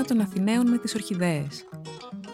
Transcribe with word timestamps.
Μήνα 0.00 0.12
των 0.12 0.20
Αθηναίων 0.20 0.68
με 0.70 0.78
τις 0.78 0.94
ορχιδέες. 0.94 1.64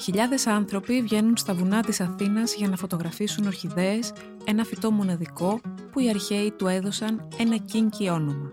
Χιλιάδες 0.00 0.46
άνθρωποι 0.46 1.02
βγαίνουν 1.02 1.36
στα 1.36 1.54
βουνά 1.54 1.80
της 1.80 2.00
Αθήνας 2.00 2.54
για 2.54 2.68
να 2.68 2.76
φωτογραφίσουν 2.76 3.46
ορχιδέες, 3.46 4.12
ένα 4.44 4.64
φυτό 4.64 4.90
μοναδικό 4.90 5.60
που 5.92 6.00
οι 6.00 6.08
αρχαίοι 6.08 6.50
του 6.50 6.66
έδωσαν 6.66 7.28
ένα 7.38 7.56
κίνκι 7.56 8.08
όνομα. 8.08 8.50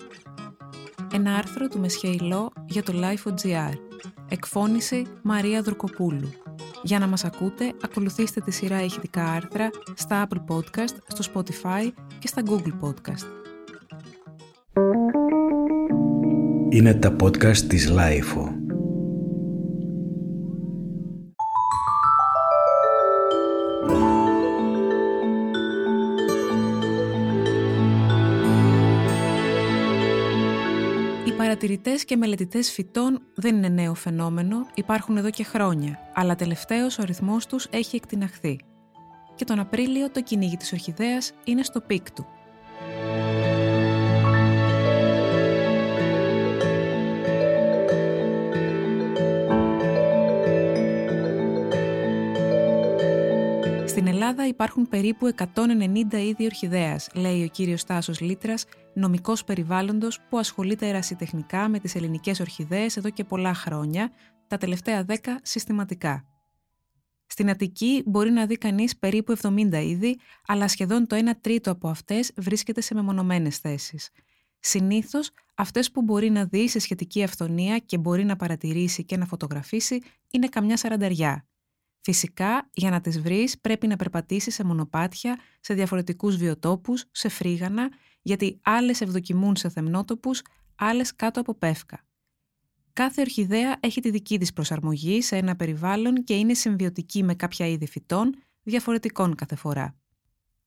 Ένα 1.13 1.36
άρθρο 1.36 1.68
του 1.68 1.80
Μεσχεϊλό 1.80 2.52
για 2.66 2.84
το 2.84 2.94
Life.gr. 2.95 3.73
Εκφώνηση 4.30 5.05
Μαρία 5.21 5.61
Δροκοπούλου. 5.61 6.30
Για 6.84 7.00
να 7.00 7.07
μας 7.07 7.23
ακούτε, 7.25 7.73
ακολουθήστε 7.84 8.41
τη 8.41 8.52
σειρά 8.52 8.84
ηχητικά 8.84 9.32
άρθρα 9.32 9.70
στα 9.95 10.27
Apple 10.27 10.55
Podcast, 10.55 10.95
στο 11.07 11.32
Spotify 11.34 11.91
και 12.20 12.27
στα 12.27 12.41
Google 12.45 12.88
Podcast. 12.88 13.27
Είναι 16.70 16.94
τα 16.94 17.16
podcast 17.20 17.58
της 17.58 17.91
LiFO. 17.91 18.62
Παρατηρητές 31.53 32.05
και 32.05 32.16
μελετητές 32.16 32.71
φυτών 32.71 33.21
δεν 33.35 33.55
είναι 33.55 33.67
νέο 33.67 33.94
φαινόμενο, 33.94 34.67
υπάρχουν 34.73 35.17
εδώ 35.17 35.30
και 35.30 35.44
χρόνια, 35.44 35.99
αλλά 36.13 36.35
τελευταίως 36.35 36.99
ο 36.99 37.02
αριθμός 37.02 37.45
τους 37.45 37.67
έχει 37.71 37.95
εκτιναχθεί. 37.95 38.59
Και 39.35 39.45
τον 39.45 39.59
Απρίλιο 39.59 40.11
το 40.11 40.21
κυνήγι 40.21 40.58
της 40.58 40.73
ορχιδέας 40.73 41.31
είναι 41.44 41.63
στο 41.63 41.81
peak 41.81 42.12
του. 42.11 42.25
Στην 53.94 54.08
Ελλάδα 54.08 54.47
υπάρχουν 54.47 54.88
περίπου 54.89 55.33
190 55.53 56.13
είδη 56.13 56.45
ορχιδέας, 56.45 57.09
λέει 57.13 57.44
ο 57.44 57.47
κύριος 57.47 57.83
Τάσος 57.83 58.19
Λίτρας, 58.19 58.66
νομικός 58.94 59.44
περιβάλλοντος 59.44 60.19
που 60.30 60.38
ασχολείται 60.38 60.88
ερασιτεχνικά 60.88 61.67
με 61.69 61.80
τις 61.80 61.95
ελληνικές 61.95 62.39
ορχιδέες 62.39 62.97
εδώ 62.97 63.09
και 63.09 63.23
πολλά 63.23 63.53
χρόνια, 63.53 64.11
τα 64.47 64.58
τελευταία 64.58 65.03
10 65.03 65.39
συστηματικά. 65.41 66.25
Στην 67.25 67.50
Αττική 67.50 68.03
μπορεί 68.05 68.31
να 68.31 68.45
δει 68.45 68.58
κανείς 68.58 68.97
περίπου 68.97 69.31
70 69.41 69.83
είδη, 69.83 70.17
αλλά 70.45 70.67
σχεδόν 70.67 71.07
το 71.07 71.16
1 71.16 71.19
τρίτο 71.41 71.72
από 71.72 71.88
αυτές 71.88 72.31
βρίσκεται 72.35 72.81
σε 72.81 72.94
μεμονωμένες 72.94 73.57
θέσεις. 73.57 74.09
Συνήθως, 74.59 75.30
αυτές 75.55 75.91
που 75.91 76.02
μπορεί 76.02 76.30
να 76.30 76.45
δει 76.45 76.69
σε 76.69 76.80
σχετική 76.80 77.23
αυθονία 77.23 77.78
και 77.78 77.97
μπορεί 77.97 78.23
να 78.23 78.35
παρατηρήσει 78.35 79.03
και 79.03 79.17
να 79.17 79.25
φωτογραφίσει 79.25 80.02
είναι 80.31 80.47
καμιά 80.47 80.78
σαρανταριά. 80.78 81.47
Φυσικά, 82.06 82.70
για 82.73 82.90
να 82.90 83.02
τις 83.02 83.22
βρεις 83.22 83.59
πρέπει 83.59 83.88
να 83.88 83.96
περπατήσεις 83.96 84.54
σε 84.54 84.64
μονοπάτια, 84.64 85.40
σε 85.59 85.73
διαφορετικούς 85.73 86.36
βιοτόπους, 86.36 87.06
σε 87.12 87.30
φρίγανα, 87.30 87.92
γιατί 88.22 88.59
άλλες 88.64 89.02
ευδοκιμούν 89.02 89.56
σε 89.56 89.70
θεμνότοπους, 89.70 90.42
άλλες 90.76 91.16
κάτω 91.16 91.40
από 91.40 91.56
πεύκα. 91.56 92.06
Κάθε 92.94 93.22
ορχιδέα 93.22 93.78
έχει 93.80 94.02
τη 94.02 94.09
δική 94.09 94.40
της 94.40 94.54
προσαρμογή 94.54 95.22
σε 95.22 95.36
ένα 95.38 95.56
περιβάλλον 95.56 96.24
και 96.24 96.34
είναι 96.34 96.54
συμβιωτική 96.54 97.24
με 97.24 97.36
κάποια 97.36 97.68
είδη 97.68 97.88
φυτών, 97.88 98.36
διαφορετικών 98.64 99.36
κάθε 99.36 99.56
φορά. 99.56 99.96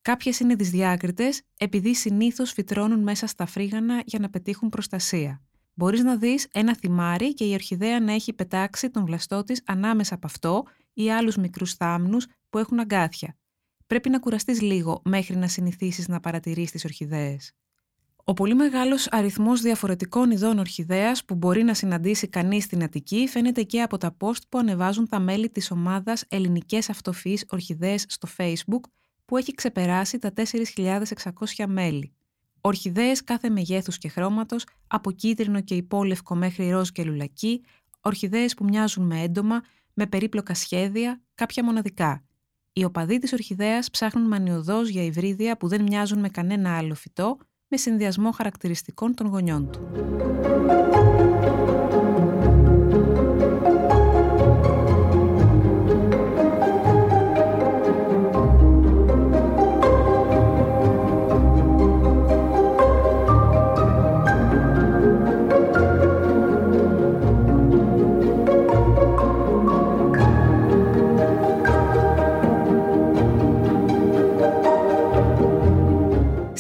Κάποιες 0.02 0.40
είναι 0.40 0.54
δυσδιάκριτες 0.54 1.42
επειδή 1.56 1.94
συνήθως 1.94 2.52
φυτρώνουν 2.52 3.02
μέσα 3.02 3.26
στα 3.26 3.46
φρίγανα 3.46 4.02
για 4.04 4.18
να 4.18 4.30
πετύχουν 4.30 4.68
προστασία. 4.68 5.42
Μπορείς 5.74 6.02
να 6.02 6.16
δεις 6.16 6.48
ένα 6.52 6.76
θυμάρι 6.76 7.34
και 7.34 7.44
η 7.44 7.52
ορχιδέα 7.52 8.00
να 8.00 8.12
έχει 8.12 8.32
πετάξει 8.32 8.90
τον 8.90 9.04
βλαστό 9.04 9.42
της 9.42 9.62
ανάμεσα 9.66 10.14
από 10.14 10.26
αυτό 10.26 10.64
ή 10.96 11.10
άλλους 11.12 11.36
μικρούς 11.36 11.74
θάμνους 11.74 12.26
που 12.50 12.58
έχουν 12.58 12.80
αγκάθια. 12.80 13.36
Πρέπει 13.86 14.08
να 14.08 14.18
κουραστείς 14.18 14.60
λίγο 14.60 15.00
μέχρι 15.04 15.36
να 15.36 15.48
συνηθίσεις 15.48 16.08
να 16.08 16.20
παρατηρείς 16.20 16.70
τις 16.70 16.84
ορχιδέες. 16.84 17.52
Ο 18.24 18.32
πολύ 18.32 18.54
μεγάλος 18.54 19.08
αριθμός 19.10 19.60
διαφορετικών 19.60 20.30
ειδών 20.30 20.58
ορχιδέας 20.58 21.24
που 21.24 21.34
μπορεί 21.34 21.62
να 21.62 21.74
συναντήσει 21.74 22.28
κανείς 22.28 22.64
στην 22.64 22.82
Αττική 22.82 23.26
φαίνεται 23.28 23.62
και 23.62 23.82
από 23.82 23.96
τα 23.96 24.16
post 24.20 24.40
που 24.48 24.58
ανεβάζουν 24.58 25.08
τα 25.08 25.18
μέλη 25.18 25.50
της 25.50 25.70
ομάδας 25.70 26.24
Ελληνικές 26.28 26.90
Αυτοφυεί 26.90 27.40
Ορχιδέες 27.48 28.04
στο 28.08 28.28
Facebook, 28.36 28.80
που 29.24 29.36
έχει 29.36 29.54
ξεπεράσει 29.54 30.18
τα 30.18 30.32
4.600 30.32 31.66
μέλη. 31.66 32.12
Ορχιδέες 32.60 33.24
κάθε 33.24 33.50
μεγέθους 33.50 33.98
και 33.98 34.08
χρώματος, 34.08 34.66
από 34.86 35.12
κίτρινο 35.12 35.60
και 35.60 35.74
υπόλευκο 35.74 36.34
μέχρι 36.34 36.70
ροζ 36.70 36.88
και 36.88 37.04
λουλακί, 37.04 37.64
ορχιδέες 38.00 38.54
που 38.54 38.64
μοιάζουν 38.64 39.06
με 39.06 39.22
έντομα, 39.22 39.62
με 39.98 40.06
περίπλοκα 40.06 40.54
σχέδια, 40.54 41.22
κάποια 41.34 41.64
μοναδικά. 41.64 42.24
Οι 42.72 42.84
οπαδοί 42.84 43.18
της 43.18 43.32
ορχιδέας 43.32 43.90
ψάχνουν 43.90 44.26
μανιωδώς 44.26 44.88
για 44.88 45.04
υβρίδια 45.04 45.56
που 45.56 45.68
δεν 45.68 45.82
μοιάζουν 45.82 46.18
με 46.18 46.28
κανένα 46.28 46.76
άλλο 46.76 46.94
φυτό, 46.94 47.36
με 47.68 47.76
συνδυασμό 47.76 48.30
χαρακτηριστικών 48.30 49.14
των 49.14 49.26
γονιών 49.26 49.70
του. 49.70 49.88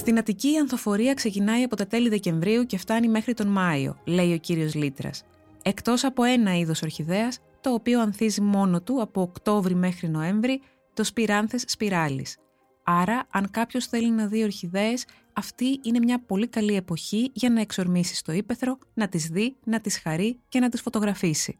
Στην 0.06 0.18
Αττική 0.18 0.52
η 0.52 0.58
ανθοφορία 0.58 1.14
ξεκινάει 1.14 1.62
από 1.62 1.76
τα 1.76 1.86
τέλη 1.86 2.08
Δεκεμβρίου 2.08 2.66
και 2.66 2.78
φτάνει 2.78 3.08
μέχρι 3.08 3.34
τον 3.34 3.46
Μάιο, 3.46 3.96
λέει 4.04 4.32
ο 4.32 4.38
κύριος 4.38 4.74
Λίτρας. 4.74 5.22
Εκτός 5.62 6.04
από 6.04 6.22
ένα 6.22 6.58
είδος 6.58 6.82
ορχιδέας, 6.82 7.38
το 7.60 7.72
οποίο 7.72 8.00
ανθίζει 8.00 8.40
μόνο 8.40 8.82
του 8.82 9.02
από 9.02 9.20
Οκτώβρη 9.20 9.74
μέχρι 9.74 10.08
Νοέμβρη, 10.08 10.60
το 10.94 11.04
σπυράνθες 11.04 11.64
σπιράλης. 11.66 12.36
Άρα, 12.84 13.26
αν 13.30 13.50
κάποιος 13.50 13.86
θέλει 13.86 14.10
να 14.10 14.26
δει 14.26 14.42
ορχιδέες, 14.42 15.04
αυτή 15.32 15.80
είναι 15.82 15.98
μια 15.98 16.24
πολύ 16.24 16.48
καλή 16.48 16.74
εποχή 16.74 17.30
για 17.32 17.50
να 17.50 17.60
εξορμήσει 17.60 18.14
στο 18.14 18.32
ύπεθρο, 18.32 18.78
να 18.94 19.08
τις 19.08 19.26
δει, 19.26 19.56
να 19.64 19.80
τις 19.80 19.98
χαρεί 19.98 20.40
και 20.48 20.60
να 20.60 20.68
τις 20.68 20.80
φωτογραφίσει. 20.80 21.58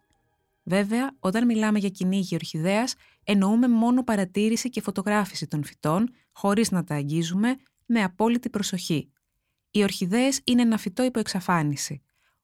Βέβαια, 0.63 1.11
όταν 1.19 1.47
μιλάμε 1.47 1.79
για 1.79 1.89
κυνήγι 1.89 2.35
ορχιδέας, 2.35 2.95
εννοούμε 3.25 3.69
μόνο 3.69 4.05
παρατήρηση 4.05 4.71
και 4.71 4.81
φωτογράφηση 4.81 5.47
των 5.47 5.65
φυτών, 5.65 6.11
χωρίς 6.33 6.71
να 6.71 6.85
τα 6.85 6.95
αγγίζουμε, 6.95 7.57
με 7.87 8.03
απόλυτη 8.03 8.51
προσοχή. 8.51 9.11
Οι 9.71 9.83
ορχιδέες 9.83 10.41
είναι 10.45 10.63
ένα 10.63 10.79
φυτό 10.79 11.03
υπό 11.03 11.19
εξαφάνιση. 11.19 12.03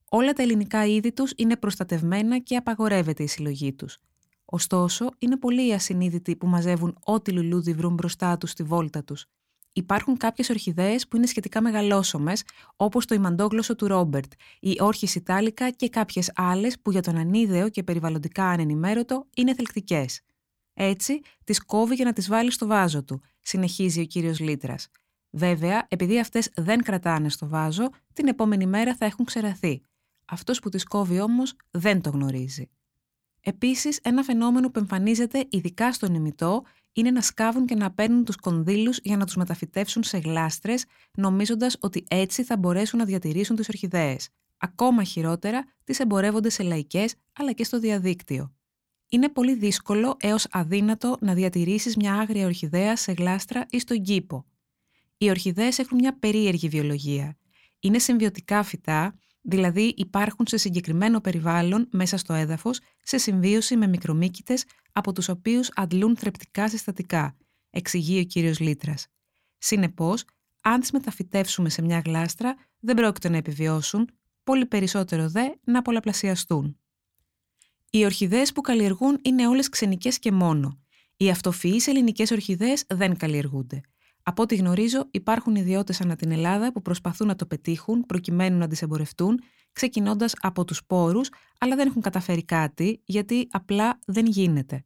Όλα 0.08 0.32
τα 0.32 0.42
ελληνικά 0.42 0.86
είδη 0.86 1.12
τους 1.12 1.32
είναι 1.36 1.56
προστατευμένα 1.56 2.38
και 2.38 2.56
απαγορεύεται 2.56 3.22
η 3.22 3.26
συλλογή 3.26 3.72
τους. 3.72 3.98
Ωστόσο, 4.44 5.08
είναι 5.18 5.36
πολλοί 5.36 5.68
οι 5.68 5.72
ασυνείδητοι 5.72 6.36
που 6.36 6.46
μαζεύουν 6.46 6.98
ό,τι 7.04 7.32
λουλούδι 7.32 7.72
βρουν 7.72 7.94
μπροστά 7.94 8.38
τους 8.38 8.50
στη 8.50 8.62
βόλτα 8.62 9.04
τους. 9.04 9.26
Υπάρχουν 9.72 10.16
κάποιες 10.16 10.50
ορχιδέες 10.50 11.08
που 11.08 11.16
είναι 11.16 11.26
σχετικά 11.26 11.62
μεγαλόσωμες, 11.62 12.44
όπως 12.76 13.06
το 13.06 13.14
ημαντόγλωσσο 13.14 13.74
του 13.74 13.86
Ρόμπερτ, 13.86 14.32
η 14.60 14.76
όρχης 14.80 15.14
Ιτάλικα 15.14 15.70
και 15.70 15.88
κάποιες 15.88 16.32
άλλες 16.34 16.80
που 16.80 16.90
για 16.90 17.02
τον 17.02 17.16
ανίδεο 17.16 17.68
και 17.68 17.82
περιβαλλοντικά 17.82 18.44
ανενημέρωτο 18.44 19.26
είναι 19.36 19.54
θελκτικές. 19.54 20.20
Έτσι, 20.74 21.20
τις 21.44 21.64
κόβει 21.64 21.94
για 21.94 22.04
να 22.04 22.12
τις 22.12 22.28
βάλει 22.28 22.50
στο 22.50 22.66
βάζο 22.66 23.04
του, 23.04 23.20
συνεχίζει 23.40 24.00
ο 24.00 24.04
κύριος 24.04 24.40
Λίτρας. 24.40 24.88
Βέβαια, 25.34 25.86
επειδή 25.88 26.18
αυτές 26.18 26.50
δεν 26.54 26.82
κρατάνε 26.82 27.28
στο 27.28 27.48
βάζο, 27.48 27.88
την 28.12 28.28
επόμενη 28.28 28.66
μέρα 28.66 28.94
θα 28.94 29.04
έχουν 29.04 29.24
ξεραθεί. 29.24 29.82
Αυτός 30.24 30.60
που 30.60 30.68
τις 30.68 30.84
κόβει 30.84 31.20
όμως 31.20 31.54
δεν 31.70 32.00
το 32.00 32.10
γνωρίζει. 32.10 32.70
Επίσης, 33.40 33.98
ένα 34.02 34.22
φαινόμενο 34.22 34.70
που 34.70 34.78
εμφανίζεται 34.78 35.46
ειδικά 35.50 35.92
στον 35.92 36.14
ημιτό 36.14 36.62
είναι 36.92 37.10
να 37.10 37.20
σκάβουν 37.20 37.66
και 37.66 37.74
να 37.74 37.90
παίρνουν 37.90 38.24
τους 38.24 38.36
κονδύλους 38.36 38.98
για 39.02 39.16
να 39.16 39.24
τους 39.24 39.36
μεταφυτεύσουν 39.36 40.02
σε 40.02 40.18
γλάστρες, 40.18 40.84
νομίζοντας 41.16 41.76
ότι 41.80 42.04
έτσι 42.08 42.42
θα 42.42 42.56
μπορέσουν 42.56 42.98
να 42.98 43.04
διατηρήσουν 43.04 43.56
τις 43.56 43.68
ορχιδέες. 43.68 44.28
Ακόμα 44.56 45.02
χειρότερα, 45.02 45.64
τις 45.84 46.00
εμπορεύονται 46.00 46.48
σε 46.50 46.62
λαϊκές 46.62 47.14
αλλά 47.32 47.52
και 47.52 47.64
στο 47.64 47.78
διαδίκτυο. 47.78 48.52
Είναι 49.08 49.28
πολύ 49.28 49.54
δύσκολο 49.54 50.16
έως 50.20 50.46
αδύνατο 50.50 51.16
να 51.20 51.34
διατηρήσεις 51.34 51.96
μια 51.96 52.14
άγρια 52.14 52.46
ορχιδέα 52.46 52.96
σε 52.96 53.12
γλάστρα 53.12 53.66
ή 53.70 53.78
στον 53.78 54.02
κήπο. 54.02 54.46
Οι 55.22 55.30
ορχιδέες 55.30 55.78
έχουν 55.78 55.98
μια 55.98 56.18
περίεργη 56.18 56.68
βιολογία. 56.68 57.36
Είναι 57.80 57.98
συμβιωτικά 57.98 58.62
φυτά, 58.62 59.18
δηλαδή 59.42 59.94
υπάρχουν 59.96 60.46
σε 60.46 60.56
συγκεκριμένο 60.56 61.20
περιβάλλον 61.20 61.88
μέσα 61.92 62.16
στο 62.16 62.32
έδαφος, 62.32 62.80
σε 63.02 63.18
συμβίωση 63.18 63.76
με 63.76 63.86
μικρομύκητες 63.86 64.64
από 64.92 65.12
τους 65.12 65.28
οποίους 65.28 65.70
αντλούν 65.74 66.16
θρεπτικά 66.16 66.68
συστατικά, 66.68 67.36
εξηγεί 67.70 68.18
ο 68.18 68.24
κύριος 68.24 68.60
Λίτρας. 68.60 69.06
Συνεπώς, 69.58 70.24
αν 70.62 70.80
τις 70.80 70.90
μεταφυτεύσουμε 70.90 71.68
σε 71.68 71.82
μια 71.82 72.02
γλάστρα, 72.04 72.56
δεν 72.80 72.96
πρόκειται 72.96 73.28
να 73.28 73.36
επιβιώσουν, 73.36 74.08
πολύ 74.44 74.66
περισσότερο 74.66 75.28
δε 75.28 75.48
να 75.64 75.82
πολλαπλασιαστούν. 75.82 76.78
Οι 77.90 78.04
ορχιδέες 78.04 78.52
που 78.52 78.60
καλλιεργούν 78.60 79.18
είναι 79.22 79.48
όλες 79.48 79.68
ξενικές 79.68 80.18
και 80.18 80.32
μόνο. 80.32 80.80
Οι 81.16 81.30
αυτοφυείς 81.30 81.86
ελληνικές 81.86 82.30
ορχιδέες 82.30 82.84
δεν 82.88 83.16
καλλιεργούνται. 83.16 83.80
Από 84.22 84.42
ό,τι 84.42 84.56
γνωρίζω, 84.56 85.08
υπάρχουν 85.10 85.54
ιδιώτες 85.54 86.00
ανά 86.00 86.16
την 86.16 86.30
Ελλάδα 86.30 86.72
που 86.72 86.82
προσπαθούν 86.82 87.26
να 87.26 87.36
το 87.36 87.46
πετύχουν 87.46 88.06
προκειμένου 88.06 88.58
να 88.58 88.66
τις 88.66 88.82
εμπορευτούν, 88.82 89.40
ξεκινώντας 89.72 90.34
από 90.40 90.64
τους 90.64 90.84
πόρους, 90.84 91.28
αλλά 91.58 91.76
δεν 91.76 91.86
έχουν 91.86 92.02
καταφέρει 92.02 92.44
κάτι, 92.44 93.02
γιατί 93.04 93.48
απλά 93.50 93.98
δεν 94.06 94.26
γίνεται. 94.26 94.84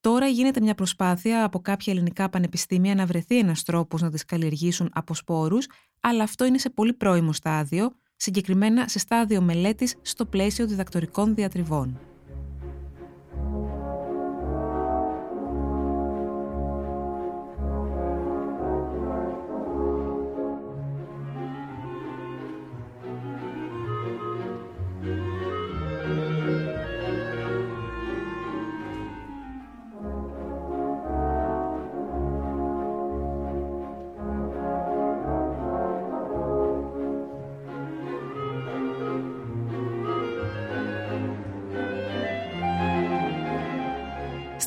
Τώρα 0.00 0.26
γίνεται 0.26 0.60
μια 0.60 0.74
προσπάθεια 0.74 1.44
από 1.44 1.60
κάποια 1.60 1.92
ελληνικά 1.92 2.28
πανεπιστήμια 2.28 2.94
να 2.94 3.06
βρεθεί 3.06 3.38
ένας 3.38 3.62
τρόπος 3.62 4.02
να 4.02 4.10
τις 4.10 4.24
καλλιεργήσουν 4.24 4.90
από 4.92 5.14
σπόρους, 5.14 5.66
αλλά 6.00 6.22
αυτό 6.22 6.44
είναι 6.44 6.58
σε 6.58 6.70
πολύ 6.70 6.92
πρώιμο 6.92 7.32
στάδιο, 7.32 7.92
συγκεκριμένα 8.16 8.88
σε 8.88 8.98
στάδιο 8.98 9.40
μελέτης 9.40 9.94
στο 10.02 10.26
πλαίσιο 10.26 10.66
διδακτορικών 10.66 11.34
διατριβών. 11.34 12.13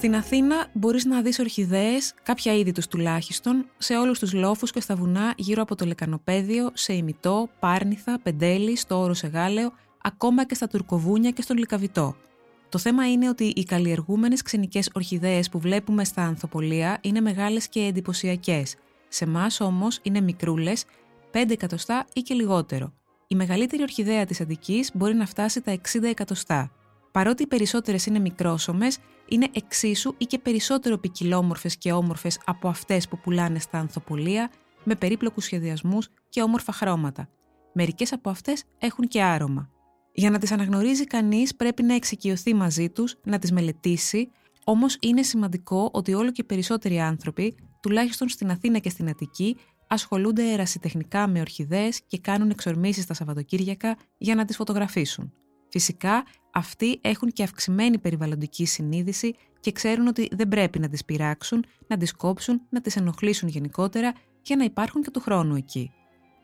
Στην 0.08 0.20
Αθήνα 0.20 0.68
μπορείς 0.74 1.06
να 1.06 1.22
δεις 1.22 1.40
ορχιδέες, 1.40 2.14
κάποια 2.24 2.54
είδη 2.54 2.72
τους 2.72 2.88
τουλάχιστον, 2.88 3.66
σε 3.78 3.98
όλους 3.98 4.20
τους 4.20 4.34
λόφους 4.34 4.72
και 4.72 4.82
στα 4.82 4.96
βουνά 4.96 5.34
γύρω 5.38 5.62
από 5.62 5.76
το 5.76 5.86
λεκανοπέδιο, 5.86 6.70
σε 6.74 6.94
ημιτό, 6.94 7.50
πάρνηθα, 7.60 8.20
πεντέλη, 8.24 8.76
στο 8.76 9.00
όρο 9.00 9.14
Σεγάλεο, 9.14 9.72
ακόμα 10.02 10.46
και 10.46 10.56
στα 10.56 10.68
τουρκοβούνια 10.68 11.32
και 11.32 11.42
στον 11.42 11.58
λικαβιτό. 11.58 12.16
Το 12.70 12.78
θέμα 12.78 13.12
είναι 13.12 13.30
ότι 13.30 13.44
οι 13.56 13.64
καλλιεργούμενες 13.64 14.42
ξενικές 14.42 14.90
ορχιδέες 14.94 15.50
που 15.50 15.60
βλέπουμε 15.60 16.04
στα 16.04 16.22
ανθοπολία 16.22 16.98
είναι 17.02 17.22
μεγάλες 17.22 17.68
και 17.68 17.80
εντυπωσιακές. 17.80 18.76
Σε 19.08 19.24
εμάς 19.24 19.60
όμως 19.62 20.00
είναι 20.02 20.22
μικρούλες, 20.22 20.86
5 21.32 21.54
εκατοστά 21.54 22.06
ή 22.14 22.22
και 22.22 22.34
λιγότερο. 22.34 22.94
Η 23.28 23.36
μεγαλύτερη 23.36 23.82
ορχιδέα 23.82 24.26
της 24.26 24.42
Αττικής 24.42 24.92
μπορεί 24.94 25.14
να 25.14 25.26
φτάσει 25.26 25.62
τα 25.62 25.72
60 25.72 26.08
εκατοστά. 26.08 26.72
Παρότι 27.18 27.44
οι 27.44 27.48
περισσότερες 27.48 28.06
είναι 28.06 28.20
μικρόσωμες, 28.20 28.98
είναι 29.28 29.48
εξίσου 29.52 30.14
ή 30.18 30.26
και 30.26 30.40
περισσότερο 30.40 30.98
ποικιλόμορφες 30.98 31.78
και 31.78 31.92
όμορφες 31.92 32.40
από 32.46 32.68
αυτές 32.68 33.08
που 33.08 33.20
πουλάνε 33.20 33.60
στα 33.60 33.80
ανθοπολία, 33.80 34.52
με 34.84 34.96
περίπλοκους 34.96 35.44
σχεδιασμούς 35.44 36.10
και 36.30 36.42
όμορφα 36.42 36.72
χρώματα. 36.72 37.30
Μερικές 37.74 38.14
από 38.14 38.30
αυτές 38.30 38.64
έχουν 38.78 39.08
και 39.08 39.24
άρωμα. 39.24 39.70
Για 40.12 40.30
να 40.30 40.38
τις 40.38 40.52
αναγνωρίζει 40.52 41.04
κανείς 41.04 41.56
πρέπει 41.56 41.84
να 41.84 41.94
εξοικειωθεί 41.94 42.54
μαζί 42.54 42.90
τους, 42.90 43.16
να 43.24 43.40
τις 43.40 43.52
μελετήσει, 43.52 44.30
όμως 44.64 44.98
είναι 45.00 45.24
σημαντικό 45.24 45.90
ότι 45.94 46.14
όλο 46.14 46.32
και 46.32 46.44
περισσότεροι 46.44 47.00
άνθρωποι, 47.00 47.56
τουλάχιστον 47.82 48.30
στην 48.30 48.52
Αθήνα 48.52 48.78
και 48.78 48.90
στην 48.90 49.10
Αττική, 49.10 49.58
ασχολούνται 49.88 50.52
ερασιτεχνικά 50.52 51.28
με 51.28 51.40
ορχιδέες 51.40 52.02
και 52.08 52.18
κάνουν 52.18 52.50
εξορμήσεις 52.50 53.06
τα 53.06 53.14
Σαββατοκύριακα 53.14 53.98
για 54.18 54.36
να 54.36 54.46
τις 54.46 54.56
φωτογραφίσουν. 54.56 55.34
Φυσικά, 55.70 56.24
αυτοί 56.58 57.00
έχουν 57.02 57.32
και 57.32 57.44
αυξημένη 57.44 57.98
περιβαλλοντική 57.98 58.66
συνείδηση 58.66 59.36
και 59.60 59.72
ξέρουν 59.72 60.08
ότι 60.08 60.28
δεν 60.32 60.48
πρέπει 60.48 60.80
να 60.80 60.90
τις 60.90 61.06
πειράξουν, 61.06 61.66
να 61.88 61.98
τις 61.98 62.14
κόψουν, 62.14 62.62
να 62.70 62.82
τις 62.82 62.96
ενοχλήσουν 62.96 63.50
γενικότερα 63.50 64.14
για 64.42 64.56
να 64.56 64.64
υπάρχουν 64.64 65.04
και 65.04 65.12
του 65.12 65.20
χρόνου 65.20 65.56
εκεί. 65.56 65.92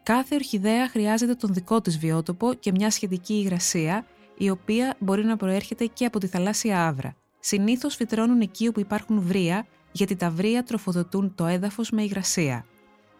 Κάθε 0.04 0.36
ορχιδέα 0.36 0.89
χρειάζεται 0.89 1.36
τον 1.36 1.54
δικό 1.54 1.81
της 1.81 1.98
βιότοπο 1.98 2.54
και 2.54 2.71
μια 2.71 2.92
σχετική 2.92 3.33
υγρασία, 3.33 4.06
η 4.38 4.50
οποία 4.50 4.95
μπορεί 5.00 5.25
να 5.25 5.38
προέρχεται 5.38 5.86
και 5.86 6.06
από 6.06 6.19
τη 6.19 6.27
θαλάσσια 6.27 6.88
άβρα. 6.88 7.15
Συνήθως 7.39 7.95
φυτρώνουν 7.95 8.42
εκεί 8.42 8.68
όπου 8.68 8.80
υπάρχουν 8.80 9.21
βρία, 9.21 9.65
γιατί 9.92 10.15
τα 10.15 10.30
βρία 10.30 10.63
τροφοδοτούν 10.63 11.36
το 11.36 11.45
έδαφος 11.45 11.92
με 11.92 12.04
υγρασία. 12.04 12.65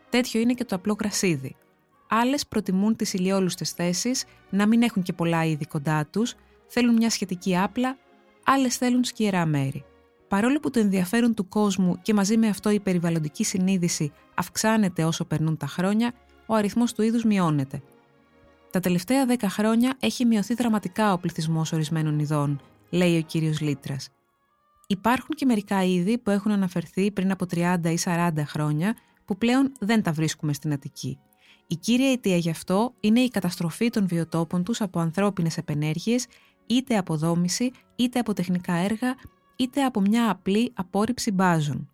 Τέτοιο 0.09 0.41
είναι 0.41 0.53
και 0.53 0.65
το 0.65 0.75
απλό 0.75 0.95
γρασίδι. 0.99 1.55
Άλλες 2.09 2.47
προτιμούν 2.47 2.95
τις 2.95 3.13
ηλιόλουστες 3.13 3.71
θέσεις, 3.71 4.25
να 4.49 4.67
μην 4.67 4.81
έχουν 4.81 5.03
και 5.03 5.13
πολλά 5.13 5.45
είδη 5.45 5.65
κοντά 5.65 6.05
τους, 6.05 6.35
θέλουν 6.73 6.93
μια 6.93 7.09
σχετική 7.09 7.57
άπλα, 7.57 7.97
άλλες 8.43 8.77
θέλουν 8.77 9.03
σκιερά 9.03 9.45
μέρη. 9.45 9.85
Παρόλο 10.27 10.59
που 10.59 10.69
το 10.69 10.79
ενδιαφέρον 10.79 11.33
του 11.33 11.47
κόσμου 11.47 11.99
και 12.01 12.13
μαζί 12.13 12.37
με 12.37 12.47
αυτό 12.47 12.69
η 12.69 12.79
περιβαλλοντική 12.79 13.43
συνείδηση 13.43 14.11
αυξάνεται 14.33 15.03
όσο 15.03 15.25
περνούν 15.25 15.57
τα 15.57 15.67
χρόνια, 15.67 16.13
ο 16.45 16.53
αριθμός 16.53 16.93
του 16.93 17.01
είδους 17.01 17.23
μειώνεται. 17.23 17.81
Τα 18.71 18.79
τελευταία 18.79 19.25
10 19.29 19.35
χρόνια 19.47 19.95
έχει 19.99 20.25
μειωθεί 20.25 20.53
δραματικά 20.53 21.13
ο 21.13 21.17
πληθυσμός 21.17 21.71
ορισμένων 21.71 22.19
ειδών, 22.19 22.61
λέει 22.89 23.17
ο 23.17 23.21
κύριος 23.21 23.61
Λίτρας. 23.61 24.09
Υπάρχουν 24.87 25.35
και 25.35 25.45
μερικά 25.45 25.83
είδη 25.83 26.17
που 26.17 26.29
έχουν 26.29 26.51
αναφερθεί 26.51 27.11
πριν 27.11 27.31
από 27.31 27.45
30 27.45 27.77
ή 27.83 27.97
40 28.03 28.31
χρόνια 28.45 28.95
που 29.25 29.37
πλέον 29.37 29.71
δεν 29.79 30.03
τα 30.03 30.11
βρίσκουμε 30.11 30.53
στην 30.53 30.73
Αττική. 30.73 31.19
Η 31.67 31.75
κύρια 31.75 32.11
αιτία 32.11 32.37
γι' 32.37 32.49
αυτό 32.49 32.93
είναι 32.99 33.19
η 33.19 33.29
καταστροφή 33.29 33.89
των 33.89 34.07
βιοτόπων 34.07 34.63
τους 34.63 34.81
από 34.81 34.99
ανθρώπινες 34.99 35.57
επενέργειες, 35.57 36.25
είτε 36.65 36.98
από 36.98 37.18
δόμηση, 37.18 37.71
είτε 37.95 38.19
από 38.19 38.33
τεχνικά 38.33 38.74
έργα, 38.74 39.15
είτε 39.56 39.83
από 39.83 40.01
μια 40.01 40.30
απλή 40.30 40.71
απόρριψη 40.74 41.31
μπάζων. 41.31 41.89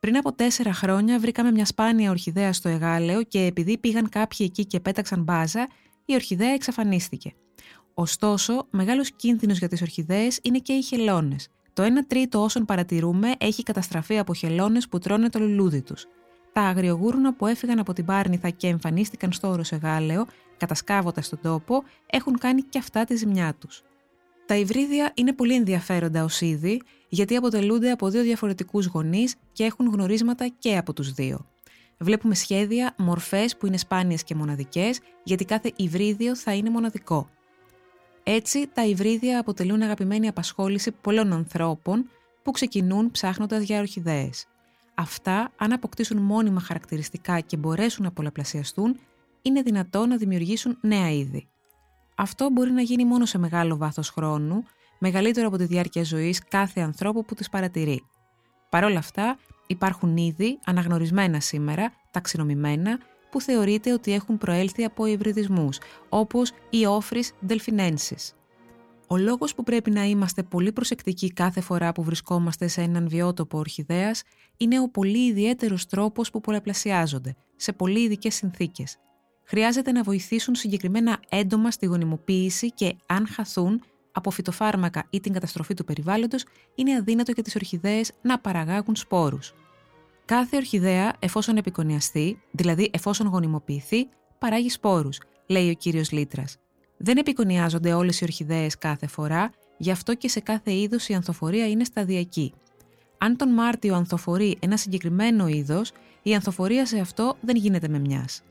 Πριν 0.00 0.16
από 0.16 0.32
τέσσερα 0.32 0.72
χρόνια 0.72 1.18
βρήκαμε 1.18 1.50
μια 1.50 1.64
σπάνια 1.64 2.10
ορχιδέα 2.10 2.52
στο 2.52 2.68
Εγάλεο 2.68 3.22
και 3.22 3.40
επειδή 3.40 3.78
πήγαν 3.78 4.08
κάποιοι 4.08 4.46
εκεί 4.50 4.66
και 4.66 4.80
πέταξαν 4.80 5.22
μπάζα, 5.22 5.68
η 6.04 6.14
ορχιδέα 6.14 6.52
εξαφανίστηκε. 6.52 7.34
Ωστόσο, 7.94 8.66
μεγάλος 8.70 9.10
κίνδυνος 9.16 9.58
για 9.58 9.68
τις 9.68 9.82
ορχιδέες 9.82 10.38
είναι 10.42 10.58
και 10.58 10.72
οι 10.72 10.82
χελώνες. 10.82 11.48
Το 11.72 11.82
1 11.82 11.86
τρίτο 12.06 12.42
όσων 12.42 12.64
παρατηρούμε 12.64 13.32
έχει 13.38 13.62
καταστραφεί 13.62 14.18
από 14.18 14.34
χελώνες 14.34 14.88
που 14.88 14.98
τρώνε 14.98 15.28
το 15.28 15.38
λουλούδι 15.38 15.82
τους. 15.82 16.06
Τα 16.52 16.62
αγριογούρουνα 16.62 17.34
που 17.34 17.46
έφυγαν 17.46 17.78
από 17.78 17.92
την 17.92 18.04
Πάρνηθα 18.04 18.50
και 18.50 18.66
εμφανίστηκαν 18.66 19.32
στο 19.32 19.48
Οροσεγάλεο, 19.48 20.26
κατασκάβοντας 20.56 21.28
τον 21.28 21.38
τόπο, 21.42 21.82
έχουν 22.06 22.38
κάνει 22.38 22.62
και 22.62 22.78
αυτά 22.78 23.04
τη 23.04 23.16
ζημιά 23.16 23.54
τους. 23.54 23.82
Τα 24.46 24.56
υβρίδια 24.56 25.12
είναι 25.14 25.32
πολύ 25.32 25.54
ενδιαφέροντα 25.54 26.24
ως 26.24 26.40
είδη, 26.40 26.82
γιατί 27.08 27.36
αποτελούνται 27.36 27.90
από 27.90 28.08
δύο 28.08 28.22
διαφορετικούς 28.22 28.86
γονείς 28.86 29.34
και 29.52 29.64
έχουν 29.64 29.86
γνωρίσματα 29.86 30.48
και 30.58 30.76
από 30.76 30.92
τους 30.92 31.12
δύο. 31.12 31.46
Βλέπουμε 31.98 32.34
σχέδια, 32.34 32.94
μορφές 32.98 33.56
που 33.56 33.66
είναι 33.66 33.76
σπάνιες 33.76 34.24
και 34.24 34.34
μοναδικές, 34.34 35.00
γιατί 35.22 35.44
κάθε 35.44 35.72
υβρίδιο 35.76 36.36
θα 36.36 36.54
είναι 36.54 36.70
μοναδικό. 36.70 37.28
Έτσι, 38.22 38.66
τα 38.72 38.86
υβρίδια 38.86 39.38
αποτελούν 39.38 39.82
αγαπημένη 39.82 40.28
απασχόληση 40.28 40.92
πολλών 40.92 41.32
ανθρώπων 41.32 42.10
που 42.42 42.50
ξεκινούν 42.50 43.10
ψάχνοντας 43.10 43.62
για 43.62 43.78
ορχιδέες. 43.78 44.46
Αυτά, 44.94 45.52
αν 45.56 45.72
αποκτήσουν 45.72 46.18
μόνιμα 46.18 46.60
χαρακτηριστικά 46.60 47.40
και 47.40 47.56
μπορέσουν 47.56 48.04
να 48.04 48.10
πολλαπλασιαστούν, 48.10 48.96
είναι 49.42 49.62
δυνατό 49.62 50.06
να 50.06 50.16
δημιουργήσουν 50.16 50.78
νέα 50.80 51.10
είδη. 51.10 51.48
Αυτό 52.14 52.50
μπορεί 52.50 52.70
να 52.70 52.80
γίνει 52.80 53.04
μόνο 53.04 53.26
σε 53.26 53.38
μεγάλο 53.38 53.76
βάθος 53.76 54.10
χρόνου, 54.10 54.62
μεγαλύτερο 54.98 55.46
από 55.46 55.56
τη 55.56 55.64
διάρκεια 55.64 56.04
ζωής 56.04 56.40
κάθε 56.48 56.80
ανθρώπου 56.80 57.24
που 57.24 57.34
τις 57.34 57.48
παρατηρεί. 57.48 58.04
Παρ' 58.68 58.84
όλα 58.84 58.98
αυτά, 58.98 59.38
υπάρχουν 59.66 60.16
είδη, 60.16 60.58
αναγνωρισμένα 60.64 61.40
σήμερα, 61.40 61.92
ταξινομημένα, 62.10 62.98
που 63.30 63.40
θεωρείται 63.40 63.92
ότι 63.92 64.12
έχουν 64.12 64.38
προέλθει 64.38 64.84
από 64.84 65.06
υβριδισμούς, 65.06 65.78
όπως 66.08 66.50
η 66.70 66.78
Ophrys 66.98 67.50
delphinensis. 67.50 68.32
Ο 69.06 69.16
λόγος 69.16 69.54
που 69.54 69.62
πρέπει 69.62 69.90
να 69.90 70.04
είμαστε 70.04 70.42
πολύ 70.42 70.72
προσεκτικοί 70.72 71.32
κάθε 71.32 71.60
φορά 71.60 71.92
που 71.92 72.02
βρισκόμαστε 72.02 72.66
σε 72.66 72.82
έναν 72.82 73.08
βιότοπο 73.08 73.58
ορχιδέας 73.58 74.22
είναι 74.56 74.80
ο 74.80 74.88
πολύ 74.88 75.26
ιδιαίτερος 75.26 75.86
τρόπος 75.86 76.30
που 76.30 76.40
πολλαπλασιάζονται, 76.40 77.34
σε 77.56 77.72
πολύ 77.72 78.00
ειδικές 78.00 78.34
συνθήκες. 78.34 78.98
Χρειάζεται 79.44 79.92
να 79.92 80.02
βοηθήσουν 80.02 80.54
συγκεκριμένα 80.54 81.20
έντομα 81.28 81.70
στη 81.70 81.86
γονιμοποίηση 81.86 82.70
και 82.70 82.96
αν 83.06 83.26
χαθούν 83.26 83.82
από 84.12 84.30
φυτοφάρμακα 84.30 85.06
ή 85.10 85.20
την 85.20 85.32
καταστροφή 85.32 85.74
του 85.74 85.84
περιβάλλοντος, 85.84 86.44
είναι 86.74 86.96
αδύνατο 86.96 87.32
για 87.32 87.42
τις 87.42 87.54
ορχιδέες 87.54 88.12
να 88.22 88.38
παραγάγουν 88.38 88.96
σπόρους. 88.96 89.54
Κάθε 90.24 90.56
ορχιδέα, 90.56 91.12
εφόσον 91.18 91.56
επικονιαστεί, 91.56 92.42
δηλαδή 92.50 92.90
εφόσον 92.92 93.26
γονιμοποιηθεί, 93.26 94.08
παράγει 94.38 94.68
σπόρους, 94.68 95.20
λέει 95.46 95.70
ο 95.70 95.74
κύριος 95.74 96.12
Λίτρας. 96.12 96.56
Δεν 96.96 97.16
επικονιάζονται 97.16 97.92
όλες 97.92 98.20
οι 98.20 98.24
ορχιδέες 98.24 98.78
κάθε 98.78 99.06
φορά, 99.06 99.50
γι' 99.76 99.90
αυτό 99.90 100.14
και 100.14 100.28
σε 100.28 100.40
κάθε 100.40 100.72
είδος 100.72 101.08
η 101.08 101.14
ανθοφορία 101.14 101.68
είναι 101.68 101.84
σταδιακή. 101.84 102.52
Αν 103.18 103.36
τον 103.36 103.48
Μάρτιο 103.48 103.94
ανθοφορεί 103.94 104.56
ένα 104.60 104.76
συγκεκριμένο 104.76 105.48
είδος, 105.48 105.92
η 106.22 106.34
ανθοφορία 106.34 106.86
σε 106.86 106.98
αυτό 106.98 107.36
δεν 107.40 107.56
γίνεται 107.56 107.88
με 107.88 107.98
μιας. 107.98 108.42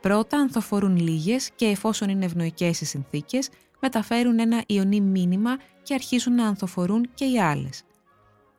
Πρώτα 0.00 0.36
ανθοφορούν 0.36 0.96
λίγες 0.96 1.50
και 1.56 1.66
εφόσον 1.66 2.08
είναι 2.08 2.24
ευνοϊκές 2.24 2.80
οι 2.80 2.84
συνθήκες, 2.84 3.48
μεταφέρουν 3.80 4.38
ένα 4.38 4.62
ιονί 4.66 5.00
μήνυμα 5.00 5.58
και 5.82 5.94
αρχίζουν 5.94 6.34
να 6.34 6.46
ανθοφορούν 6.46 7.08
και 7.14 7.24
οι 7.24 7.40
άλλες. 7.40 7.82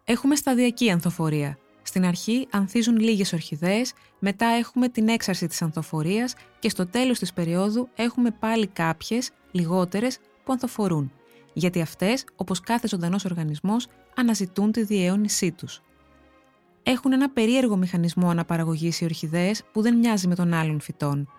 Έχουμε 0.04 0.36
σταδιακή 0.36 0.92
ανθοφορία. 0.92 1.58
Στην 1.82 2.06
αρχή 2.06 2.48
ανθίζουν 2.52 3.00
λίγες 3.00 3.34
ορχιδέες, 3.34 3.94
μετά 4.20 4.46
έχουμε 4.46 4.90
την 4.90 5.08
έξαρση 5.08 5.48
της 5.48 5.62
ανθοφορίας 5.62 6.34
και 6.60 6.70
στο 6.70 6.88
τέλος 6.88 7.20
της 7.20 7.34
περίοδου 7.34 7.90
έχουμε 7.96 8.32
πάλι 8.32 8.68
κάποιες, 8.68 9.30
λιγότερες, 9.52 10.18
που 10.44 10.52
ανθοφορούν. 10.52 11.12
Γιατί 11.54 11.82
αυτές, 11.82 12.26
όπως 12.36 12.60
κάθε 12.60 12.88
ζωντανός 12.88 13.26
οργανισμός, 13.26 13.88
αναζητούν 14.16 14.72
τη 14.72 14.84
διαιώνισή 14.84 15.52
τους. 15.52 15.82
Έχουν 16.92 17.14
ένα 17.14 17.30
περίεργο 17.30 17.78
μηχανισμό 17.78 18.30
αναπαραγωγής 18.30 19.02
οι 19.02 19.04
ορχιδέες 19.04 19.64
που 19.72 19.82
δεν 19.82 19.98
μοιάζει 19.98 20.28
με 20.28 20.36
τον 20.36 20.54
άλλων 20.54 20.80
φυτών. 20.80 21.30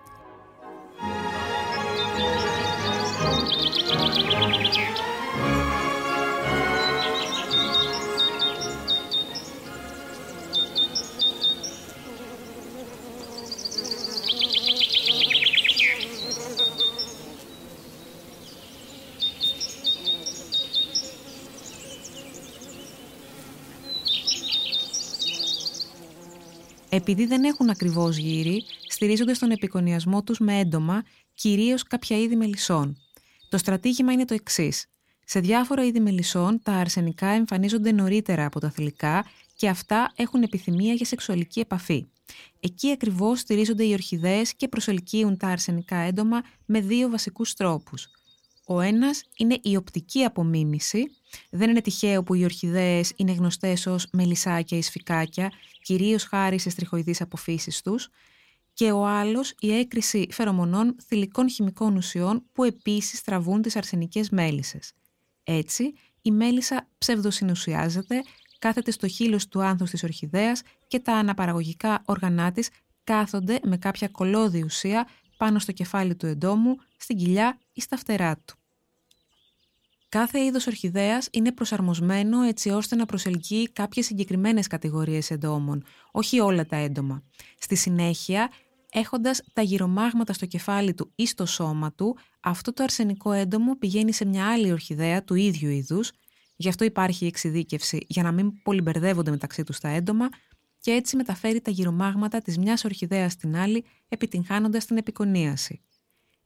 Επειδή 26.93 27.27
δεν 27.27 27.45
έχουν 27.45 27.71
ακριβώς 27.71 28.17
γύρι, 28.17 28.65
στηρίζονται 28.89 29.35
στον 29.35 29.51
επικονιασμό 29.51 30.23
τους 30.23 30.39
με 30.39 30.59
έντομα, 30.59 31.03
κυρίως 31.35 31.83
κάποια 31.83 32.19
είδη 32.19 32.37
μελισσών. 32.37 32.97
Το 33.49 33.59
στρατήγημα 33.59 34.13
είναι 34.13 34.25
το 34.25 34.35
εξής. 34.35 34.87
Σε 35.25 35.41
διάφορα 35.41 35.85
είδη 35.85 36.01
μελισσών, 36.01 36.61
τα 36.63 36.73
αρσενικά 36.73 37.27
εμφανίζονται 37.27 37.93
νωρίτερα 37.93 38.45
από 38.47 38.61
τα 38.61 38.71
θηλυκά 38.71 39.25
και 39.57 39.69
αυτά 39.69 40.13
έχουν 40.17 40.43
επιθυμία 40.43 40.95
για 40.95 41.07
σεξουαλική 41.07 41.61
επαφή. 41.61 42.07
Εκεί 42.61 42.91
ακριβώς 42.91 43.41
στηρίζονται 43.41 43.85
οι 43.85 43.93
ορχιδέες 43.93 44.55
και 44.55 44.69
προσελκύουν 44.69 45.37
τα 45.37 45.49
αρσενικά 45.49 45.97
έντομα 45.97 46.43
με 46.67 46.81
δύο 46.81 47.09
βασικούς 47.09 47.55
τρόπους. 47.55 48.09
Ο 48.73 48.81
ένας 48.81 49.23
είναι 49.37 49.59
η 49.63 49.77
οπτική 49.77 50.25
απομίμηση. 50.25 51.11
Δεν 51.51 51.71
είναι 51.71 51.81
τυχαίο 51.81 52.23
που 52.23 52.35
οι 52.35 52.45
ορχιδέες 52.45 53.13
είναι 53.17 53.33
γνωστές 53.33 53.87
ως 53.87 54.07
μελισσάκια 54.13 54.79
ή 54.79 54.83
σφικάκια, 54.83 55.53
κυρίως 55.83 56.25
χάρη 56.25 56.59
σε 56.59 56.71
στριχοειδείς 56.71 57.21
αποφύσεις 57.21 57.83
τους. 57.83 58.09
Και 58.73 58.93
ο 58.93 59.07
άλλος 59.07 59.55
η 59.61 59.73
έκρηση 59.73 60.27
φερομονών 60.31 60.97
θηλυκών 61.07 61.51
χημικών 61.51 61.97
ουσιών 61.97 62.43
που 62.53 62.65
επίσης 62.65 63.23
τραβούν 63.23 63.63
τις 63.63 63.77
αρσενικές 63.77 64.31
μέλισσες. 64.31 64.93
Έτσι, 65.45 65.93
η 66.23 66.31
μέλισσα 66.31 66.89
ψευδοσυνουσιάζεται, 66.99 68.23
κάθεται 68.59 68.91
στο 68.91 69.09
χείλος 69.09 69.49
του 69.49 69.63
άνθους 69.63 69.91
της 69.91 70.03
ορχιδέας 70.03 70.63
και 70.87 70.99
τα 70.99 71.13
αναπαραγωγικά 71.13 72.03
όργανά 72.05 72.53
της 72.53 72.69
κάθονται 73.05 73.61
με 73.63 73.77
κάποια 73.77 74.09
κολόδη 74.09 74.63
ουσία 74.63 75.09
πάνω 75.37 75.59
στο 75.59 75.73
κεφάλι 75.73 76.15
του 76.15 76.27
εντόμου, 76.27 76.77
στην 76.97 77.17
κοιλιά 77.17 77.59
ή 77.73 77.81
στα 77.81 77.97
φτερά 77.97 78.37
του. 78.45 78.60
Κάθε 80.11 80.45
είδος 80.45 80.67
ορχιδέας 80.67 81.29
είναι 81.33 81.53
προσαρμοσμένο 81.53 82.43
έτσι 82.43 82.71
ώστε 82.71 82.97
να 82.97 83.07
προσελκύει 83.07 83.71
κάποιες 83.73 84.07
συγκεκριμένες 84.07 84.67
κατηγορίες 84.67 85.31
εντόμων, 85.31 85.85
όχι 86.11 86.41
όλα 86.41 86.67
τα 86.67 86.77
έντομα. 86.77 87.23
Στη 87.59 87.77
συνέχεια, 87.77 88.51
έχοντας 88.93 89.43
τα 89.53 89.63
γυρομάγματα 89.63 90.33
στο 90.33 90.47
κεφάλι 90.47 90.95
του 90.95 91.13
ή 91.15 91.27
στο 91.27 91.47
σώμα 91.47 91.93
του, 91.93 92.17
αυτό 92.41 92.73
το 92.73 92.83
αρσενικό 92.83 93.33
έντομο 93.33 93.77
πηγαίνει 93.77 94.13
σε 94.13 94.25
μια 94.25 94.51
άλλη 94.51 94.73
ορχιδέα 94.73 95.25
του 95.25 95.35
ίδιου 95.35 95.69
είδους, 95.69 96.11
γι' 96.57 96.69
αυτό 96.69 96.85
υπάρχει 96.85 97.25
η 97.25 97.29
εξειδίκευση 97.29 98.05
για 98.09 98.23
να 98.23 98.33
μην 98.33 98.63
πολυμπερδεύονται 98.63 99.31
μεταξύ 99.31 99.63
τους 99.63 99.79
τα 99.79 99.89
έντομα 99.89 100.29
και 100.81 100.91
έτσι 100.91 101.17
μεταφέρει 101.17 101.61
τα 101.61 101.71
γυρομάγματα 101.71 102.41
της 102.41 102.59
μιας 102.59 102.85
ορχιδέας 102.85 103.33
στην 103.33 103.57
άλλη, 103.57 103.85
επιτυγχάνοντας 104.09 104.85
την 104.87 104.97
επικονίαση. 104.97 105.81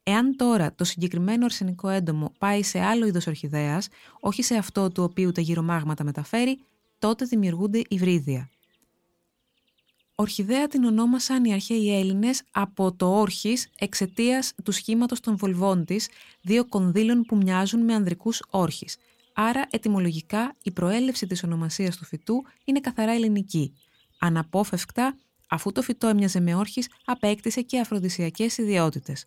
Εάν 0.07 0.35
τώρα 0.35 0.73
το 0.75 0.83
συγκεκριμένο 0.83 1.45
αρσενικό 1.45 1.89
έντομο 1.89 2.31
πάει 2.37 2.63
σε 2.63 2.79
άλλο 2.79 3.05
είδος 3.05 3.27
ορχιδέας, 3.27 3.87
όχι 4.19 4.43
σε 4.43 4.55
αυτό 4.55 4.89
του 4.89 5.03
οποίου 5.03 5.31
τα 5.31 5.41
γυρομάγματα 5.41 6.03
μεταφέρει, 6.03 6.59
τότε 6.99 7.25
δημιουργούνται 7.25 7.81
υβρίδια. 7.87 8.49
Ορχιδέα 10.15 10.67
την 10.67 10.83
ονόμασαν 10.83 11.43
οι 11.43 11.53
αρχαίοι 11.53 11.97
Έλληνες 11.99 12.41
από 12.51 12.93
το 12.93 13.19
όρχης 13.19 13.69
εξαιτίας 13.79 14.53
του 14.63 14.71
σχήματος 14.71 15.19
των 15.19 15.37
βολβών 15.37 15.85
της, 15.85 16.09
δύο 16.41 16.65
κονδύλων 16.65 17.21
που 17.21 17.35
μοιάζουν 17.35 17.83
με 17.83 17.93
ανδρικούς 17.93 18.43
όρχης. 18.49 18.97
Άρα, 19.33 19.67
ετυμολογικά, 19.69 20.55
η 20.63 20.71
προέλευση 20.71 21.27
της 21.27 21.43
ονομασίας 21.43 21.97
του 21.97 22.05
φυτού 22.05 22.43
είναι 22.63 22.79
καθαρά 22.79 23.11
ελληνική. 23.11 23.73
Αναπόφευκτα, 24.19 25.17
αφού 25.47 25.71
το 25.71 25.81
φυτό 25.81 26.07
έμοιαζε 26.07 26.39
με 26.39 26.55
όρχης, 26.55 26.89
απέκτησε 27.05 27.61
και 27.61 27.79
αφροδισιακές 27.79 28.57
ιδιότητες. 28.57 29.25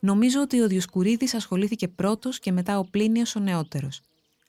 Νομίζω 0.00 0.40
ότι 0.40 0.60
ο 0.60 0.66
Διοσκουρίδης 0.66 1.34
ασχολήθηκε 1.34 1.88
πρώτος 1.88 2.38
και 2.38 2.52
μετά 2.52 2.78
ο 2.78 2.84
Πλήνιος 2.84 3.36
ο 3.36 3.40
νεότερος. 3.40 4.00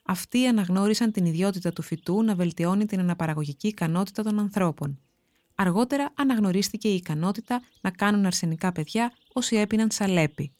Αυτοί 0.03 0.45
αναγνώρισαν 0.45 1.11
την 1.11 1.25
ιδιότητα 1.25 1.73
του 1.73 1.81
φυτού 1.81 2.23
να 2.23 2.35
βελτιώνει 2.35 2.85
την 2.85 2.99
αναπαραγωγική 2.99 3.67
ικανότητα 3.67 4.23
των 4.23 4.39
ανθρώπων. 4.39 4.99
Αργότερα 5.55 6.11
αναγνωρίστηκε 6.15 6.87
η 6.87 6.95
ικανότητα 6.95 7.61
να 7.81 7.91
κάνουν 7.91 8.25
αρσενικά 8.25 8.71
παιδιά 8.71 9.13
όσοι 9.33 9.55
έπιναν 9.55 9.91
σαλέπι. 9.91 10.51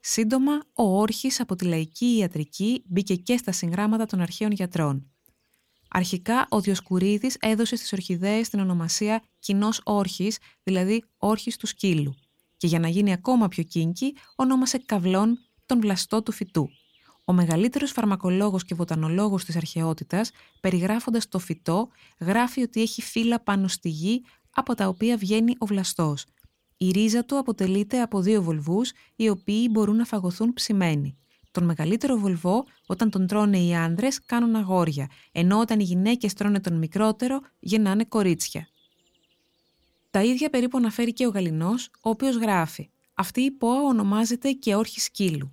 Σύντομα, 0.00 0.52
ο 0.74 0.98
όρχης 0.98 1.40
από 1.40 1.56
τη 1.56 1.64
λαϊκή 1.64 2.16
ιατρική 2.16 2.82
μπήκε 2.86 3.14
και 3.14 3.36
στα 3.36 3.52
συγγράμματα 3.52 4.06
των 4.06 4.20
αρχαίων 4.20 4.50
γιατρών. 4.52 5.10
Αρχικά, 5.88 6.46
ο 6.50 6.60
Διοσκουρίδης 6.60 7.36
έδωσε 7.40 7.76
στις 7.76 7.92
ορχιδέες 7.92 8.48
την 8.48 8.60
ονομασία 8.60 9.22
κοινός 9.38 9.80
όρχης, 9.84 10.38
δηλαδή 10.62 11.04
όρχης 11.18 11.56
του 11.56 11.66
σκύλου 11.66 12.16
και 12.56 12.66
για 12.66 12.78
να 12.78 12.88
γίνει 12.88 13.12
ακόμα 13.12 13.48
πιο 13.48 13.62
κίνκι 13.62 14.16
ονόμασε 14.36 14.78
καυλών 14.78 15.38
τον 15.66 15.80
βλαστό 15.80 16.22
του 16.22 16.32
φυτού. 16.32 16.68
Ο 17.24 17.32
μεγαλύτερος 17.32 17.90
φαρμακολόγος 17.90 18.64
και 18.64 18.74
βοτανολόγος 18.74 19.44
της 19.44 19.56
αρχαιότητας, 19.56 20.30
περιγράφοντας 20.60 21.28
το 21.28 21.38
φυτό, 21.38 21.88
γράφει 22.20 22.62
ότι 22.62 22.82
έχει 22.82 23.02
φύλλα 23.02 23.40
πάνω 23.40 23.68
στη 23.68 23.88
γη 23.88 24.24
από 24.50 24.74
τα 24.74 24.88
οποία 24.88 25.16
βγαίνει 25.16 25.54
ο 25.58 25.66
βλαστός. 25.66 26.24
Η 26.76 26.90
ρίζα 26.90 27.24
του 27.24 27.38
αποτελείται 27.38 28.00
από 28.00 28.20
δύο 28.20 28.42
βολβούς, 28.42 28.92
οι 29.16 29.28
οποίοι 29.28 29.68
μπορούν 29.70 29.96
να 29.96 30.04
φαγωθούν 30.04 30.52
ψημένοι. 30.52 31.16
Τον 31.50 31.64
μεγαλύτερο 31.64 32.16
βολβό, 32.16 32.64
όταν 32.86 33.10
τον 33.10 33.26
τρώνε 33.26 33.58
οι 33.58 33.74
άνδρες, 33.74 34.24
κάνουν 34.24 34.56
αγόρια, 34.56 35.10
ενώ 35.32 35.60
όταν 35.60 35.80
οι 35.80 35.82
γυναίκες 35.82 36.32
τρώνε 36.32 36.60
τον 36.60 36.78
μικρότερο, 36.78 37.40
γεννάνε 37.58 38.04
κορίτσια. 38.04 38.68
Τα 40.16 40.24
ίδια 40.24 40.50
περίπου 40.50 40.78
αναφέρει 40.78 41.12
και 41.12 41.26
ο 41.26 41.30
Γαλινός, 41.30 41.88
ο 41.94 42.10
οποίος 42.10 42.36
γράφει 42.36 42.88
«Αυτή 43.14 43.40
η 43.40 43.50
πόα 43.50 43.82
ονομάζεται 43.82 44.50
και 44.50 44.74
όρχη 44.74 45.00
σκύλου. 45.00 45.52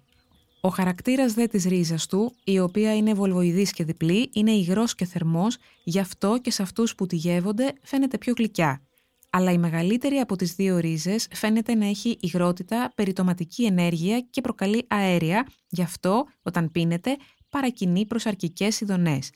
Ο 0.61 0.69
χαρακτήρας 0.69 1.33
δε 1.33 1.47
της 1.47 1.65
ρίζας 1.65 2.05
του, 2.05 2.35
η 2.43 2.59
οποία 2.59 2.95
είναι 2.95 3.13
βολβοειδή 3.13 3.63
και 3.71 3.83
διπλή, 3.83 4.29
είναι 4.33 4.51
υγρός 4.51 4.95
και 4.95 5.05
θερμός, 5.05 5.57
γι' 5.83 5.99
αυτό 5.99 6.37
και 6.41 6.51
σε 6.51 6.61
αυτούς 6.61 6.95
που 6.95 7.05
τη 7.05 7.15
γεύονται 7.15 7.73
φαίνεται 7.81 8.17
πιο 8.17 8.33
γλυκιά. 8.37 8.81
Αλλά 9.29 9.51
η 9.51 9.57
μεγαλύτερη 9.57 10.17
από 10.17 10.35
τις 10.35 10.53
δύο 10.55 10.77
ρίζες 10.77 11.27
φαίνεται 11.33 11.75
να 11.75 11.85
έχει 11.85 12.17
υγρότητα, 12.19 12.91
περιτοματική 12.95 13.65
ενέργεια 13.65 14.19
και 14.19 14.41
προκαλεί 14.41 14.85
αέρια, 14.87 15.47
γι' 15.69 15.81
αυτό, 15.81 16.25
όταν 16.41 16.71
πίνεται, 16.71 17.17
παρακινεί 17.49 18.05
προς 18.05 18.25
αρκικέ 18.25 18.67
ειδονές. 18.79 19.29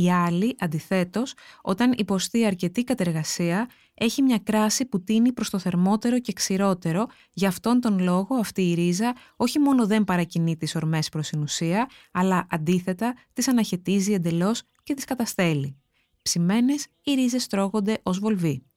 Η 0.00 0.10
άλλη, 0.10 0.56
αντιθέτως, 0.58 1.34
όταν 1.62 1.94
υποστεί 1.96 2.44
αρκετή 2.46 2.84
κατεργασία, 2.84 3.68
έχει 3.94 4.22
μια 4.22 4.38
κράση 4.38 4.86
που 4.86 5.02
τίνει 5.02 5.32
προς 5.32 5.50
το 5.50 5.58
θερμότερο 5.58 6.20
και 6.20 6.32
ξηρότερο, 6.32 7.06
γι' 7.32 7.46
αυτόν 7.46 7.80
τον 7.80 7.98
λόγο 7.98 8.34
αυτή 8.36 8.70
η 8.70 8.74
ρίζα 8.74 9.14
όχι 9.36 9.58
μόνο 9.58 9.86
δεν 9.86 10.04
παρακινεί 10.04 10.56
τις 10.56 10.74
ορμές 10.74 11.08
προς 11.08 11.28
την 11.28 11.42
ουσία, 11.42 11.88
αλλά 12.12 12.46
αντίθετα 12.50 13.14
τις 13.32 13.48
αναχαιτίζει 13.48 14.12
εντελώς 14.12 14.62
και 14.82 14.94
τις 14.94 15.04
καταστέλει. 15.04 15.76
Ψημένες, 16.22 16.86
οι 17.02 17.14
ρίζες 17.14 17.46
τρώγονται 17.46 17.98
ως 18.02 18.18
βολβοί. 18.18 18.69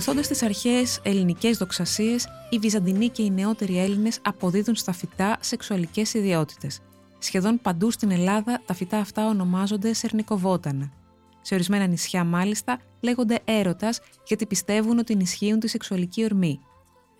Ακολουθώντας 0.00 0.28
τις 0.28 0.42
αρχαίες 0.42 1.00
ελληνικές 1.02 1.58
δοξασίες, 1.58 2.26
οι 2.50 2.58
Βυζαντινοί 2.58 3.08
και 3.08 3.22
οι 3.22 3.30
νεότεροι 3.30 3.78
Έλληνες 3.78 4.18
αποδίδουν 4.22 4.74
στα 4.74 4.92
φυτά 4.92 5.38
σεξουαλικές 5.40 6.14
ιδιότητες. 6.14 6.80
Σχεδόν 7.18 7.60
παντού 7.62 7.90
στην 7.90 8.10
Ελλάδα 8.10 8.62
τα 8.66 8.74
φυτά 8.74 8.98
αυτά 8.98 9.26
ονομάζονται 9.26 9.92
σερνικοβότανα. 9.92 10.92
Σε 11.40 11.54
ορισμένα 11.54 11.86
νησιά 11.86 12.24
μάλιστα 12.24 12.80
λέγονται 13.00 13.38
έρωτας 13.44 14.00
γιατί 14.26 14.46
πιστεύουν 14.46 14.98
ότι 14.98 15.12
ενισχύουν 15.12 15.60
τη 15.60 15.68
σεξουαλική 15.68 16.24
ορμή. 16.24 16.60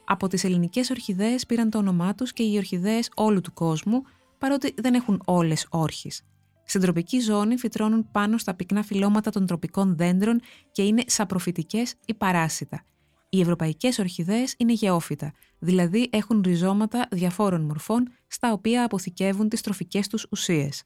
Από 0.05 0.29
τις 0.29 0.45
ελληνικές 0.45 0.91
ορχιδέες 0.91 1.47
πήραν 1.47 1.71
το 1.71 1.79
όνομά 1.79 2.15
τους 2.15 2.33
και 2.33 2.43
οι 2.43 2.57
ορχιδέες 2.57 3.11
όλου 3.15 3.41
του 3.41 3.53
κόσμου, 3.53 4.03
παρότι 4.39 4.75
δεν 4.77 4.95
έχουν 4.95 5.23
όλες 5.25 5.67
όρχες. 5.71 6.23
Στην 6.71 6.83
τροπική 6.83 7.21
ζώνη 7.21 7.57
φυτρώνουν 7.57 8.11
πάνω 8.11 8.39
στα 8.39 8.55
πυκνά 8.55 8.83
φυλλώματα 8.83 9.31
των 9.31 9.47
τροπικών 9.47 9.97
δέντρων 9.97 10.41
και 10.73 10.83
είναι 10.83 11.03
σαπροφυτικές 11.07 11.95
ή 12.07 12.15
παράσιτα. 12.15 12.85
Οι 13.29 13.41
ευρωπαϊκές 13.41 13.99
ορχιδέες 13.99 14.55
είναι 14.59 14.73
γεώφυτα, 14.73 15.33
δηλαδή 15.59 16.09
έχουν 16.13 16.43
ριζώματα 16.45 17.09
διαφόρων 17.11 17.61
μορφών 17.61 18.13
στα 18.27 18.53
οποία 18.53 18.85
αποθηκεύουν 18.85 19.49
τις 19.49 19.61
τροφικές 19.61 20.09
τους 20.09 20.27
ουσίες. 20.31 20.83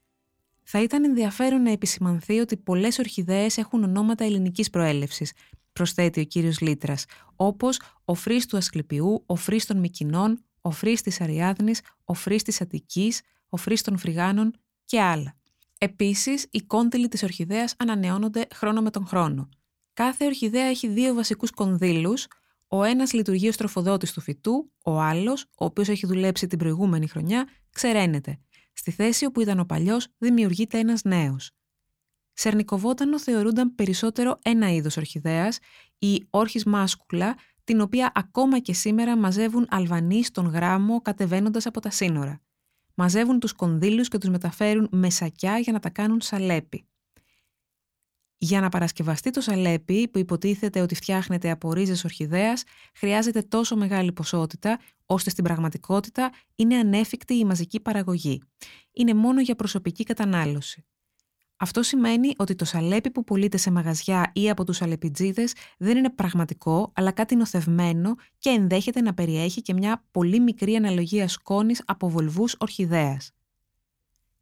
Θα 0.62 0.82
ήταν 0.82 1.04
ενδιαφέρον 1.04 1.62
να 1.62 1.70
επισημανθεί 1.70 2.38
ότι 2.38 2.56
πολλές 2.56 2.98
ορχιδέες 2.98 3.58
έχουν 3.58 3.84
ονόματα 3.84 4.24
ελληνικής 4.24 4.70
προέλευσης, 4.70 5.32
προσθέτει 5.72 6.20
ο 6.20 6.24
κύριος 6.24 6.60
Λίτρας, 6.60 7.04
όπως 7.36 7.80
Οφρύς 8.04 8.46
του 8.46 8.56
Ασκληπιού, 8.56 9.22
Οφρύς 9.26 9.66
των 9.66 9.78
Μυκηνών, 9.78 10.44
Οφρύς 10.60 11.02
της 11.02 11.20
Αριάδνης, 11.20 11.80
Οφρύς 12.04 12.42
της 12.42 12.60
Αττικής, 12.60 13.20
Οφρύς 13.48 13.82
των 13.82 13.98
Φρυγάνων 13.98 14.52
και 14.84 15.00
άλλα. 15.00 15.34
Επίσης, 15.84 16.46
οι 16.50 16.60
κόντυλοι 16.60 17.08
της 17.08 17.22
ορχιδέας 17.22 17.74
ανανεώνονται 17.78 18.46
χρόνο 18.54 18.82
με 18.82 18.90
τον 18.90 19.06
χρόνο. 19.06 19.48
Κάθε 19.92 20.24
ορχιδέα 20.24 20.66
έχει 20.66 20.88
δύο 20.88 21.14
βασικούς 21.14 21.50
κονδύλους. 21.50 22.26
Ο 22.68 22.82
ένας 22.82 23.12
λειτουργεί 23.12 23.48
ως 23.48 23.56
τροφοδότης 23.56 24.12
του 24.12 24.20
φυτού, 24.20 24.72
ο 24.84 25.00
άλλος, 25.00 25.42
ο 25.42 25.64
οποίος 25.64 25.88
έχει 25.88 26.06
δουλέψει 26.06 26.46
την 26.46 26.58
προηγούμενη 26.58 27.08
χρονιά, 27.08 27.48
ξεραίνεται. 27.72 28.38
Στη 28.72 28.90
θέση 28.90 29.24
όπου 29.24 29.40
ήταν 29.40 29.60
ο 29.60 29.64
παλιός, 29.64 30.08
δημιουργείται 30.18 30.78
ένας 30.78 31.02
νέος. 31.02 31.50
Σερνικοβότανο 32.32 33.20
θεωρούνταν 33.20 33.74
περισσότερο 33.74 34.38
ένα 34.42 34.72
είδος 34.72 34.96
ορχιδέας, 34.96 35.58
η 35.98 36.26
όρχης 36.30 36.64
μάσκουλα, 36.64 37.34
την 37.64 37.80
οποία 37.80 38.12
ακόμα 38.14 38.58
και 38.58 38.72
σήμερα 38.72 39.16
μαζεύουν 39.16 39.66
Αλβανοί 39.70 40.24
στον 40.24 40.46
γράμμο 40.46 41.00
κατεβαίνοντας 41.00 41.66
από 41.66 41.80
τα 41.80 41.90
σύνορα. 41.90 42.43
Μαζεύουν 42.94 43.40
τους 43.40 43.52
κονδύλους 43.52 44.08
και 44.08 44.18
τους 44.18 44.28
μεταφέρουν 44.28 44.88
με 44.90 45.10
σακιά 45.10 45.58
για 45.58 45.72
να 45.72 45.78
τα 45.78 45.90
κάνουν 45.90 46.20
σαλέπι. 46.20 46.86
Για 48.36 48.60
να 48.60 48.68
παρασκευαστεί 48.68 49.30
το 49.30 49.40
σαλέπι, 49.40 50.08
που 50.08 50.18
υποτίθεται 50.18 50.80
ότι 50.80 50.94
φτιάχνεται 50.94 51.50
από 51.50 51.72
ρίζες 51.72 52.04
ορχιδέας, 52.04 52.64
χρειάζεται 52.94 53.42
τόσο 53.42 53.76
μεγάλη 53.76 54.12
ποσότητα, 54.12 54.80
ώστε 55.06 55.30
στην 55.30 55.44
πραγματικότητα 55.44 56.32
είναι 56.56 56.76
ανέφικτη 56.76 57.34
η 57.34 57.44
μαζική 57.44 57.80
παραγωγή. 57.80 58.42
Είναι 58.92 59.14
μόνο 59.14 59.40
για 59.40 59.54
προσωπική 59.54 60.04
κατανάλωση. 60.04 60.84
Αυτό 61.64 61.82
σημαίνει 61.82 62.32
ότι 62.36 62.54
το 62.54 62.64
σαλέπι 62.64 63.10
που 63.10 63.24
πουλείται 63.24 63.56
σε 63.56 63.70
μαγαζιά 63.70 64.30
ή 64.34 64.50
από 64.50 64.64
τους 64.64 64.82
αλεπιτζίδες 64.82 65.52
δεν 65.78 65.96
είναι 65.96 66.10
πραγματικό, 66.10 66.92
αλλά 66.94 67.10
κάτι 67.10 67.36
νοθευμένο 67.36 68.14
και 68.38 68.50
ενδέχεται 68.50 69.00
να 69.00 69.14
περιέχει 69.14 69.62
και 69.62 69.72
μια 69.72 70.04
πολύ 70.10 70.40
μικρή 70.40 70.74
αναλογία 70.74 71.28
σκόνης 71.28 71.82
από 71.86 72.08
βολβούς 72.08 72.56
ορχιδέας. 72.58 73.30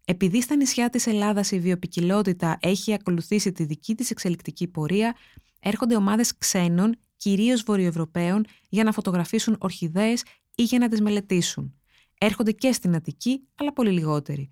Επειδή 0.04 0.42
στα 0.42 0.56
νησιά 0.56 0.90
της 0.90 1.06
Ελλάδας 1.06 1.50
η 1.50 1.58
βιοπικιλότητα 1.58 2.58
έχει 2.60 2.92
ακολουθήσει 2.94 3.52
τη 3.52 3.64
δική 3.64 3.94
της 3.94 4.10
εξελικτική 4.10 4.68
πορεία, 4.68 5.16
έρχονται 5.60 5.96
ομάδες 5.96 6.38
ξένων, 6.38 6.96
κυρίως 7.16 7.62
βορειοευρωπαίων, 7.62 8.44
για 8.68 8.84
να 8.84 8.92
φωτογραφίσουν 8.92 9.56
ορχιδέες 9.60 10.22
ή 10.54 10.62
για 10.62 10.78
να 10.78 10.88
τις 10.88 11.00
μελετήσουν. 11.00 11.74
Έρχονται 12.18 12.52
και 12.52 12.72
στην 12.72 12.94
Αττική, 12.94 13.48
αλλά 13.54 13.72
πολύ 13.72 13.90
λιγότεροι. 13.90 14.50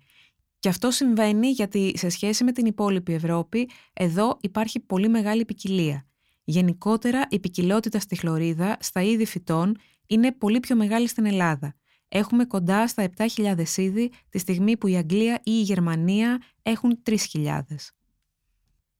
Και 0.61 0.69
αυτό 0.69 0.91
συμβαίνει 0.91 1.49
γιατί 1.49 1.93
σε 1.95 2.09
σχέση 2.09 2.43
με 2.43 2.51
την 2.51 2.65
υπόλοιπη 2.65 3.13
Ευρώπη, 3.13 3.69
εδώ 3.93 4.37
υπάρχει 4.41 4.79
πολύ 4.79 5.09
μεγάλη 5.09 5.45
ποικιλία. 5.45 6.05
Γενικότερα, 6.43 7.27
η 7.29 7.39
ποικιλότητα 7.39 7.99
στη 7.99 8.15
χλωρίδα, 8.15 8.77
στα 8.79 9.01
είδη 9.01 9.25
φυτών, 9.25 9.77
είναι 10.07 10.31
πολύ 10.31 10.59
πιο 10.59 10.75
μεγάλη 10.75 11.07
στην 11.07 11.25
Ελλάδα. 11.25 11.75
Έχουμε 12.07 12.45
κοντά 12.45 12.87
στα 12.87 13.09
7.000 13.17 13.77
είδη, 13.77 14.11
τη 14.29 14.37
στιγμή 14.37 14.77
που 14.77 14.87
η 14.87 14.95
Αγγλία 14.95 15.35
ή 15.35 15.51
η 15.51 15.61
Γερμανία 15.61 16.41
έχουν 16.61 17.01
3.000. 17.09 17.61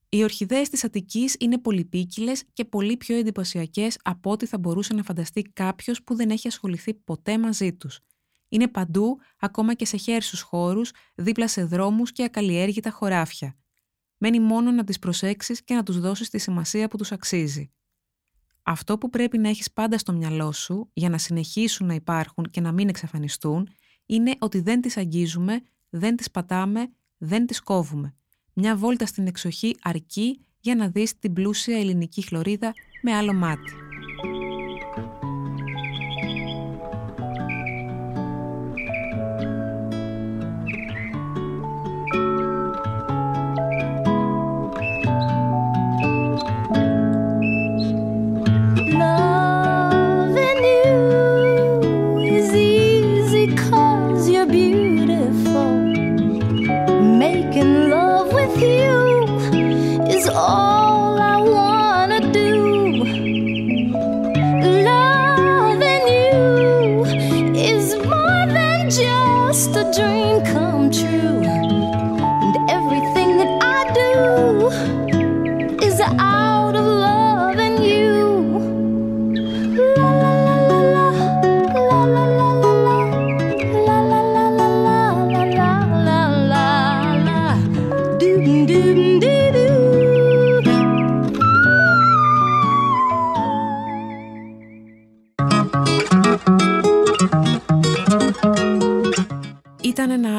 Οι 0.10 0.24
ορχιδέες 0.24 0.70
της 0.70 0.84
Αττικής 0.84 1.36
είναι 1.40 1.58
πολυπίκυλες 1.58 2.44
και 2.54 2.66
πολύ 2.66 2.98
πιο 2.98 3.16
εντυπωσιακές 3.16 3.98
από 4.04 4.32
ό,τι 4.32 4.46
θα 4.46 4.58
μπορούσε 4.58 4.94
να 4.94 5.04
φανταστεί 5.04 5.42
κάποιος 5.42 6.04
που 6.04 6.16
δεν 6.16 6.30
έχει 6.30 6.48
ασχοληθεί 6.48 6.94
ποτέ 6.94 7.38
μαζί 7.38 7.74
τους. 7.74 8.00
Είναι 8.52 8.68
παντού, 8.68 9.20
ακόμα 9.40 9.74
και 9.74 9.86
σε 9.86 9.98
χέρσους 9.98 10.42
χώρους, 10.42 10.92
δίπλα 11.16 11.48
σε 11.48 11.64
δρόμους 11.64 12.12
και 12.12 12.24
ακαλλιέργητα 12.24 12.92
χωράφια. 12.92 13.56
Μένει 14.18 14.40
μόνο 14.40 14.72
να 14.72 14.84
τις 14.84 15.00
προσέξεις 15.00 15.64
και 15.64 15.74
να 15.74 15.84
τους 15.84 16.00
δώσεις 16.00 16.30
τη 16.30 16.38
σημασία 16.38 16.88
που 16.88 16.98
τους 16.98 17.12
αξίζει. 17.12 17.72
Αυτό 18.64 18.98
που 18.98 19.10
πρέπει 19.10 19.38
να 19.38 19.50
έχεις 19.50 19.72
πάντα 19.72 19.98
στο 19.98 20.14
μυαλό 20.14 20.52
σου 20.52 20.90
για 20.94 21.10
να 21.10 21.18
συνεχίσουν 21.18 21.88
να 21.88 21.94
υπάρχουν 21.94 22.50
και 22.50 22.62
να 22.62 22.72
μην 22.72 22.90
εξαφανιστούν 22.90 23.70
είναι 24.06 24.36
ότι 24.40 24.60
δεν 24.60 24.82
τις 24.82 24.98
αγγίζουμε, 24.98 25.62
δεν 25.90 26.16
τις 26.16 26.32
πατάμε, 26.32 26.92
δεν 27.18 27.46
τις 27.46 27.60
κόβουμε. 27.60 28.16
Μια 28.54 28.76
βόλτα 28.76 29.06
στην 29.06 29.28
εξοχή 29.28 29.76
αρκεί 29.82 30.46
για 30.60 30.76
να 30.76 30.90
δεις 30.90 31.20
την 31.20 31.34
πλούσια 31.34 31.78
ελληνική 31.78 32.22
χλωρίδα 32.22 32.74
με 33.02 33.14
άλλο 33.16 33.34
μάτι. 33.34 33.91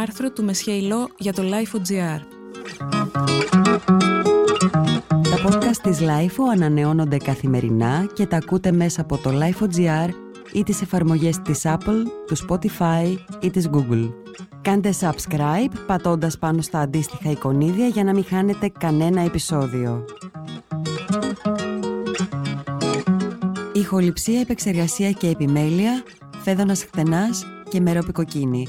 Άρθρο 0.02 0.30
του 0.30 0.44
Μεσχέιλο 0.44 1.08
για 1.18 1.32
το 1.32 1.42
Life.gr. 1.42 2.20
Τα 5.06 5.38
podcast 5.44 5.76
της 5.82 5.98
LIFO 6.00 6.42
ανανεώνονται 6.52 7.16
καθημερινά 7.16 8.10
και 8.14 8.26
τα 8.26 8.36
ακούτε 8.36 8.72
μέσα 8.72 9.00
από 9.00 9.18
το 9.18 9.30
LIFO.gr 9.30 10.08
ή 10.52 10.62
τις 10.62 10.82
εφαρμογές 10.82 11.38
της 11.42 11.62
Apple, 11.64 12.02
του 12.26 12.36
Spotify 12.48 13.16
ή 13.40 13.50
της 13.50 13.68
Google. 13.72 14.12
Κάντε 14.62 14.94
subscribe 15.00 15.72
πατώντας 15.86 16.38
πάνω 16.38 16.62
στα 16.62 16.78
αντίστοιχα 16.78 17.30
εικονίδια 17.30 17.86
για 17.86 18.04
να 18.04 18.12
μην 18.12 18.24
χάνετε 18.24 18.72
κανένα 18.78 19.20
επεισόδιο. 19.20 20.04
Ηχοληψία, 23.72 24.40
επεξεργασία 24.40 25.10
και 25.10 25.28
επιμέλεια 25.28 26.02
Φέδωνας 26.42 26.84
Χτενάς 26.84 27.46
και 27.68 27.80
Μερόπη 27.80 28.18
Κοκκίνη. 28.18 28.68